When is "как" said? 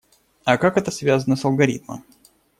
0.57-0.77